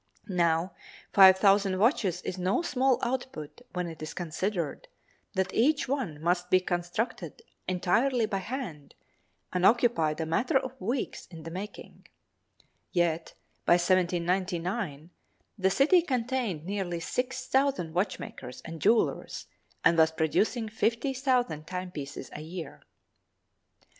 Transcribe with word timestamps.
Now 0.27 0.73
five 1.13 1.37
thousand 1.37 1.77
watches 1.77 2.23
is 2.23 2.39
no 2.39 2.63
small 2.63 2.97
output 3.03 3.61
when 3.73 3.85
it 3.87 4.01
is 4.01 4.15
considered 4.15 4.87
that 5.35 5.53
each 5.53 5.87
one 5.87 6.19
must 6.19 6.49
be 6.49 6.59
constructed 6.59 7.43
entirely 7.67 8.25
by 8.25 8.39
hand 8.39 8.95
and 9.53 9.63
occupied 9.63 10.19
a 10.19 10.25
matter 10.25 10.57
of 10.57 10.73
weeks 10.81 11.27
in 11.27 11.43
the 11.43 11.51
making; 11.51 12.07
yet, 12.91 13.35
by 13.63 13.73
1799, 13.73 15.11
the 15.55 15.69
city 15.69 16.01
contained 16.01 16.65
nearly 16.65 16.99
six 16.99 17.45
thousand 17.45 17.93
watchmakers 17.93 18.61
and 18.61 18.81
jewelers 18.81 19.45
and 19.85 19.99
was 19.99 20.11
producing 20.11 20.67
fifty 20.67 21.13
thousand 21.13 21.67
timepieces 21.67 22.31
a 22.33 22.41
year. 22.41 22.81